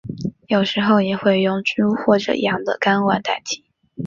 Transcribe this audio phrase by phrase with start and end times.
[0.47, 3.63] 有时也会用猪或羊的睾丸代替。